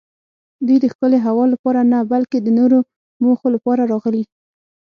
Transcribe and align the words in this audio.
دوی 0.65 0.77
د 0.81 0.85
ښکلې 0.93 1.19
هوا 1.25 1.45
لپاره 1.53 1.79
نه 1.91 1.99
بلکې 2.11 2.37
د 2.41 2.47
نورو 2.59 2.79
موخو 3.23 3.47
لپاره 3.55 3.81
راغلي. 3.91 4.23